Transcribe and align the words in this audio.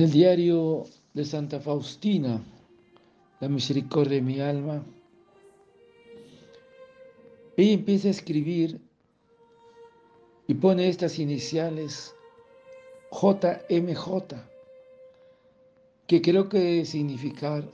Del 0.00 0.12
diario 0.12 0.86
de 1.12 1.26
Santa 1.26 1.60
Faustina, 1.60 2.42
La 3.38 3.50
misericordia 3.50 4.14
de 4.14 4.22
mi 4.22 4.40
alma. 4.40 4.82
Ella 7.54 7.72
empieza 7.72 8.08
a 8.08 8.12
escribir 8.12 8.80
y 10.46 10.54
pone 10.54 10.88
estas 10.88 11.18
iniciales 11.18 12.14
JMJ, 13.12 14.36
que 16.06 16.22
creo 16.22 16.48
que 16.48 16.58
debe 16.58 16.86
significar 16.86 17.68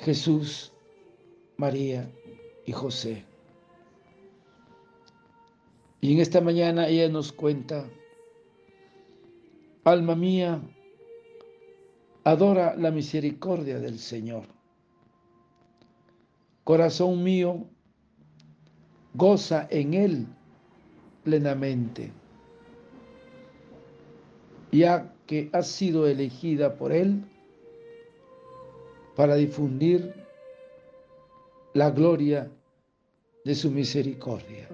Jesús, 0.00 0.70
María 1.56 2.10
y 2.66 2.72
José. 2.72 3.24
Y 6.02 6.12
en 6.12 6.20
esta 6.20 6.42
mañana 6.42 6.88
ella 6.88 7.08
nos 7.08 7.32
cuenta, 7.32 7.88
alma 9.84 10.14
mía, 10.14 10.60
adora 12.24 12.74
la 12.76 12.90
misericordia 12.90 13.78
del 13.78 13.98
Señor. 13.98 14.44
Corazón 16.64 17.22
mío, 17.22 17.66
goza 19.14 19.66
en 19.70 19.94
Él 19.94 20.26
plenamente, 21.24 22.12
ya 24.70 25.12
que 25.26 25.50
has 25.52 25.66
sido 25.66 26.06
elegida 26.06 26.76
por 26.76 26.92
Él 26.92 27.24
para 29.16 29.34
difundir 29.34 30.14
la 31.74 31.90
gloria 31.90 32.50
de 33.44 33.54
su 33.54 33.70
misericordia. 33.70 34.68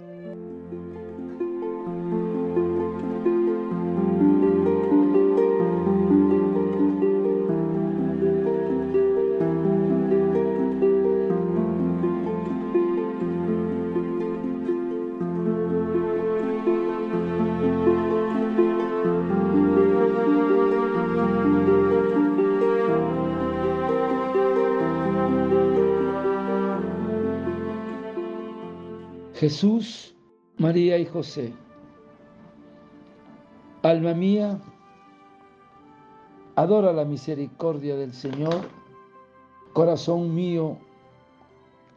Jesús, 29.36 30.14
María 30.56 30.96
y 30.96 31.04
José. 31.04 31.52
Alma 33.82 34.14
mía, 34.14 34.58
adora 36.54 36.90
la 36.94 37.04
misericordia 37.04 37.96
del 37.96 38.14
Señor. 38.14 38.62
Corazón 39.74 40.34
mío, 40.34 40.78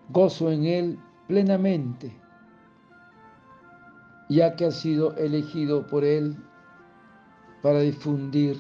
gozo 0.10 0.52
en 0.52 0.66
Él 0.66 1.00
plenamente, 1.28 2.12
ya 4.28 4.58
que 4.58 4.66
ha 4.66 4.72
sido 4.72 5.16
elegido 5.16 5.88
por 5.88 6.04
Él 6.04 6.36
para 7.62 7.80
difundir 7.80 8.58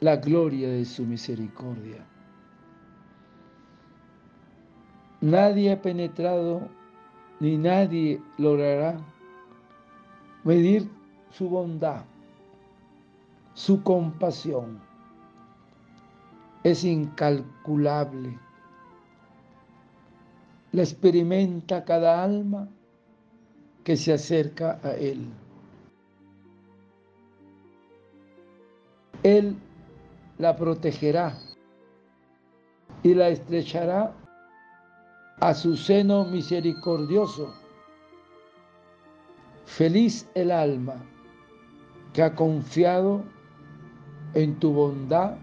la 0.00 0.16
gloria 0.16 0.70
de 0.70 0.86
su 0.86 1.04
misericordia. 1.04 2.02
Nadie 5.20 5.72
ha 5.72 5.82
penetrado 5.82 6.81
ni 7.42 7.58
nadie 7.58 8.22
logrará 8.38 9.00
medir 10.44 10.88
su 11.32 11.48
bondad, 11.48 12.04
su 13.54 13.82
compasión. 13.82 14.80
Es 16.62 16.84
incalculable. 16.84 18.38
La 20.70 20.82
experimenta 20.82 21.84
cada 21.84 22.22
alma 22.22 22.68
que 23.82 23.96
se 23.96 24.12
acerca 24.12 24.78
a 24.84 24.92
Él. 24.92 25.26
Él 29.24 29.56
la 30.38 30.54
protegerá 30.54 31.36
y 33.02 33.14
la 33.14 33.30
estrechará 33.30 34.14
a 35.42 35.54
su 35.54 35.76
seno 35.76 36.24
misericordioso. 36.24 37.52
Feliz 39.64 40.30
el 40.36 40.52
alma 40.52 41.04
que 42.12 42.22
ha 42.22 42.32
confiado 42.32 43.24
en 44.34 44.56
tu 44.60 44.72
bondad 44.72 45.34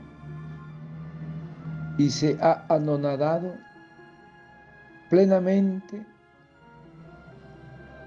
y 1.98 2.10
se 2.10 2.38
ha 2.42 2.66
anonadado 2.70 3.56
plenamente 5.10 6.06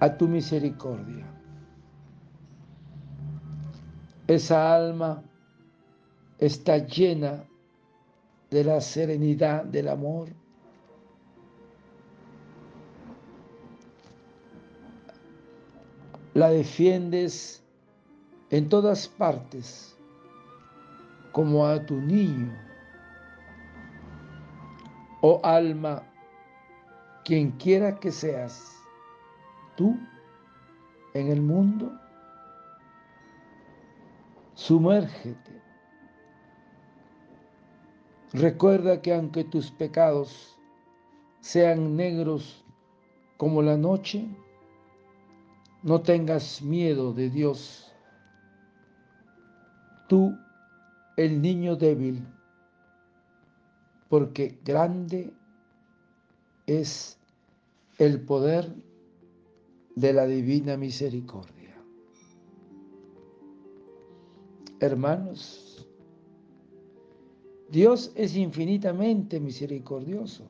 a 0.01 0.17
tu 0.17 0.29
misericordia. 0.29 1.27
Esa 4.29 4.75
alma 4.75 5.23
está 6.39 6.79
llena 6.79 7.45
de 8.51 8.65
la 8.65 8.81
serenidad 8.81 9.67
del 9.67 9.89
amor 9.89 10.42
la 16.35 16.51
defiendes 16.51 17.63
en 18.51 18.69
todas 18.69 19.09
partes 19.09 19.97
como 21.33 21.67
a 21.67 21.85
tu 21.85 21.97
niño. 21.97 22.53
Oh 25.21 25.41
alma, 25.45 26.03
quien 27.25 27.53
quiera 27.53 27.99
que 28.01 28.11
seas, 28.11 28.77
tú 29.77 29.97
en 31.15 31.29
el 31.29 31.41
mundo, 31.41 31.93
sumérgete. 34.55 35.63
Recuerda 38.33 39.03
que 39.03 39.15
aunque 39.15 39.45
tus 39.45 39.71
pecados 39.71 40.59
sean 41.41 41.97
negros 41.97 42.65
como 43.37 43.61
la 43.61 43.77
noche, 43.77 44.27
no 45.83 46.01
tengas 46.01 46.63
miedo 46.63 47.13
de 47.13 47.31
Dios. 47.31 47.93
Tú, 50.09 50.37
el 51.17 51.43
niño 51.43 51.77
débil, 51.77 52.27
porque 54.09 54.59
grande 54.65 55.33
es 56.67 57.19
el 57.99 58.21
poder 58.21 58.75
de 59.95 60.13
la 60.13 60.27
divina 60.27 60.77
misericordia. 60.77 61.77
Hermanos, 64.81 65.89
Dios 67.71 68.13
es 68.15 68.37
infinitamente 68.37 69.41
misericordioso 69.41 70.49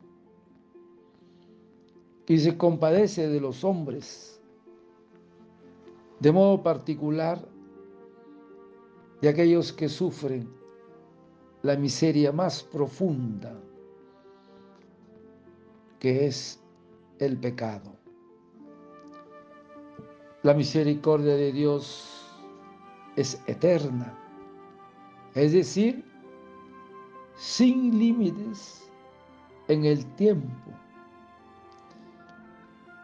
y 2.27 2.39
se 2.39 2.57
compadece 2.57 3.29
de 3.29 3.41
los 3.41 3.63
hombres 3.63 4.42
de 6.23 6.31
modo 6.31 6.63
particular 6.63 7.45
de 9.21 9.29
aquellos 9.29 9.73
que 9.73 9.89
sufren 9.89 10.49
la 11.63 11.75
miseria 11.75 12.31
más 12.31 12.63
profunda 12.63 13.61
que 15.99 16.27
es 16.27 16.61
el 17.19 17.37
pecado. 17.39 17.97
La 20.45 20.55
misericordia 20.55 21.35
de 21.35 21.51
Dios 21.51 22.25
es 23.17 23.43
eterna, 23.49 24.17
es 25.35 25.53
decir, 25.53 26.05
sin 27.35 27.99
límites 27.99 28.89
en 29.67 29.85
el 29.85 30.07
tiempo. 30.15 30.71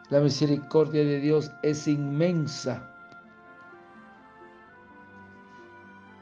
La 0.08 0.20
misericordia 0.20 1.04
de 1.04 1.18
Dios 1.18 1.50
es 1.64 1.88
inmensa 1.88 2.94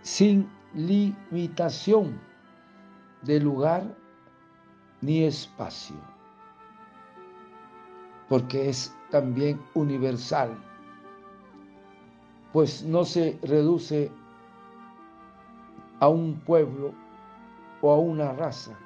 sin 0.07 0.49
limitación 0.73 2.21
de 3.23 3.41
lugar 3.41 3.83
ni 5.01 5.25
espacio, 5.25 5.97
porque 8.29 8.69
es 8.69 8.95
también 9.11 9.61
universal, 9.75 10.57
pues 12.53 12.85
no 12.85 13.05
se 13.05 13.37
reduce 13.43 14.13
a 15.99 16.09
un 16.09 16.39
pueblo 16.39 16.95
o 17.83 17.91
a 17.91 17.99
una 17.99 18.33
raza, 18.33 18.79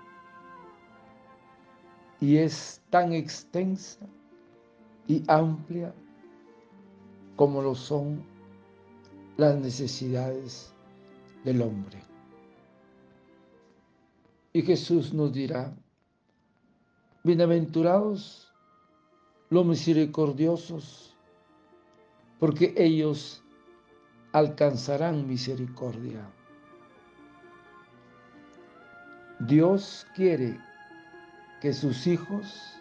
y 2.19 2.38
es 2.38 2.82
tan 2.88 3.12
extensa 3.12 4.06
y 5.06 5.22
amplia 5.28 5.93
como 7.37 7.61
lo 7.61 7.75
son 7.75 8.25
las 9.37 9.55
necesidades 9.56 10.75
del 11.45 11.63
hombre. 11.63 12.03
Y 14.53 14.63
Jesús 14.63 15.13
nos 15.15 15.33
dirá, 15.33 15.73
bienaventurados 17.23 18.53
los 19.49 19.65
misericordiosos, 19.67 21.17
porque 22.39 22.75
ellos 22.77 23.43
alcanzarán 24.33 25.27
misericordia. 25.27 26.29
Dios 29.41 30.07
quiere 30.15 30.59
que 31.61 31.73
sus 31.73 32.07
hijos 32.07 32.81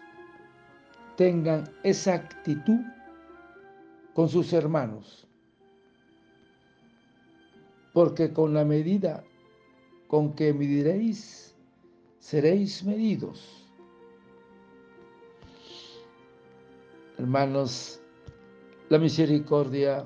tengan 1.16 1.70
esa 1.82 2.14
actitud 2.14 2.80
con 4.14 4.28
sus 4.28 4.52
hermanos, 4.52 5.26
porque 7.92 8.32
con 8.32 8.54
la 8.54 8.64
medida 8.64 9.24
con 10.08 10.34
que 10.34 10.52
mediréis, 10.52 11.54
seréis 12.18 12.84
medidos. 12.84 13.66
Hermanos, 17.18 18.00
la 18.88 18.98
misericordia 18.98 20.04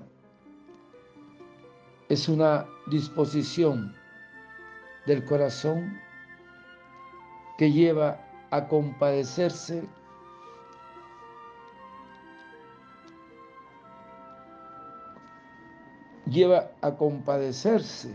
es 2.09 2.29
una 2.29 2.67
disposición 2.87 3.95
del 5.07 5.25
corazón 5.25 5.99
que 7.57 7.73
lleva 7.73 8.21
a 8.51 8.69
compadecerse 8.69 9.89
lleva 16.27 16.71
a 16.81 16.95
compadecerse 16.97 18.15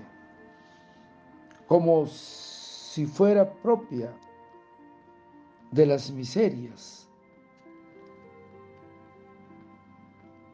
como 1.68 2.08
si 2.08 3.06
fuera 3.06 3.54
propia 3.62 4.12
de 5.72 5.86
las 5.86 6.12
miserias. 6.12 7.08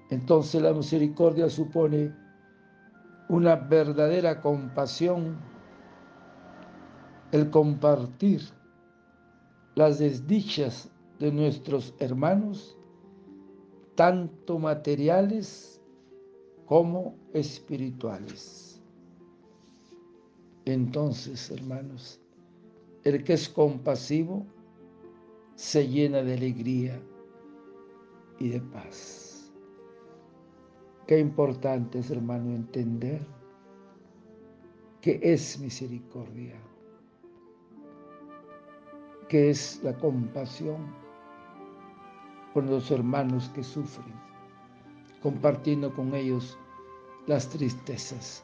Entonces 0.10 0.62
la 0.62 0.74
misericordia 0.74 1.50
supone 1.50 2.14
una 3.30 3.56
verdadera 3.56 4.42
compasión, 4.42 5.38
el 7.32 7.50
compartir 7.50 8.42
las 9.74 10.00
desdichas 10.00 10.90
de 11.20 11.32
nuestros 11.32 11.96
hermanos, 12.00 12.78
tanto 13.96 14.60
materiales 14.60 15.75
como 16.66 17.16
espirituales. 17.34 18.82
Entonces, 20.66 21.52
hermanos, 21.52 22.20
el 23.04 23.24
que 23.24 23.34
es 23.34 23.48
compasivo 23.48 24.46
se 25.56 25.88
llena 25.88 26.24
de 26.24 26.34
alegría 26.34 27.00
y 28.40 28.50
de 28.50 28.62
paz. 28.62 29.54
Qué 31.08 31.20
importante 31.20 32.00
es, 32.00 32.10
hermano, 32.10 32.56
entender 32.56 33.22
que 35.02 35.20
es 35.22 35.60
misericordia, 35.60 36.60
que 39.30 39.52
es 39.52 39.84
la 39.84 39.96
compasión 39.96 40.88
por 42.56 42.64
los 42.64 42.90
hermanos 42.90 43.50
que 43.50 43.64
sufren 43.64 44.26
compartiendo 45.26 45.92
con 45.92 46.14
ellos 46.14 46.56
las 47.26 47.50
tristezas 47.50 48.44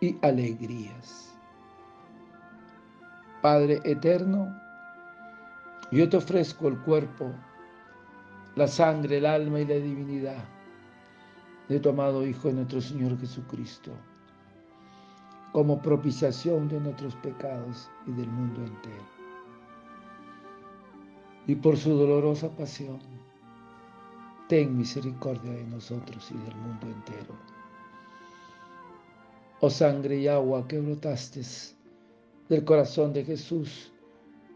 y 0.00 0.16
alegrías. 0.22 1.36
Padre 3.42 3.80
eterno, 3.82 4.56
yo 5.90 6.08
te 6.08 6.18
ofrezco 6.18 6.68
el 6.68 6.78
cuerpo, 6.82 7.28
la 8.54 8.68
sangre, 8.68 9.18
el 9.18 9.26
alma 9.26 9.58
y 9.58 9.66
la 9.66 9.74
divinidad 9.74 10.44
de 11.68 11.80
tu 11.80 11.88
amado 11.88 12.24
Hijo 12.24 12.46
de 12.46 12.54
nuestro 12.54 12.80
Señor 12.80 13.18
Jesucristo, 13.18 13.90
como 15.50 15.82
propiciación 15.82 16.68
de 16.68 16.78
nuestros 16.78 17.16
pecados 17.16 17.90
y 18.06 18.12
del 18.12 18.28
mundo 18.28 18.60
entero. 18.60 19.04
Y 21.48 21.56
por 21.56 21.76
su 21.76 21.96
dolorosa 21.96 22.48
pasión, 22.48 23.00
ten 24.48 24.76
misericordia 24.76 25.52
de 25.52 25.64
nosotros 25.64 26.30
y 26.30 26.34
del 26.34 26.56
mundo 26.56 26.86
entero. 26.86 27.34
Oh 29.60 29.70
sangre 29.70 30.18
y 30.18 30.28
agua 30.28 30.66
que 30.66 30.80
brotaste 30.80 31.42
del 32.48 32.64
corazón 32.64 33.12
de 33.12 33.24
Jesús 33.24 33.92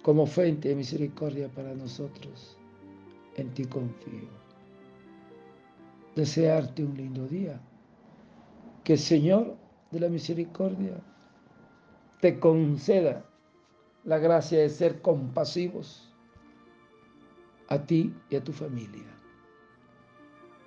como 0.02 0.26
fuente 0.26 0.68
de 0.68 0.76
misericordia 0.76 1.48
para 1.48 1.74
nosotros, 1.74 2.56
en 3.36 3.52
ti 3.54 3.64
confío. 3.64 4.28
Desearte 6.14 6.84
un 6.84 6.96
lindo 6.96 7.26
día. 7.26 7.60
Que 8.84 8.92
el 8.92 8.98
Señor 9.00 9.56
de 9.90 9.98
la 9.98 10.08
misericordia 10.08 11.02
te 12.20 12.38
conceda 12.38 13.24
la 14.04 14.18
gracia 14.18 14.60
de 14.60 14.68
ser 14.68 15.02
compasivos 15.02 16.08
a 17.68 17.84
ti 17.84 18.14
y 18.30 18.36
a 18.36 18.44
tu 18.44 18.52
familia. 18.52 19.15